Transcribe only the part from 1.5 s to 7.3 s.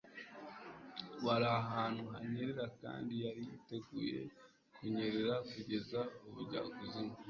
ahantu hanyerera kandi yari yiteguye kunyerera kugeza ubujyakuzimu.